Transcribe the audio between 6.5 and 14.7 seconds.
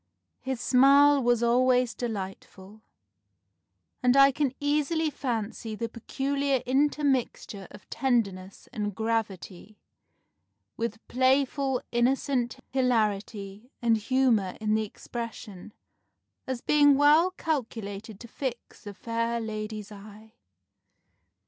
intermixture of tenderness and gravity, with playful innocent hilarity and humour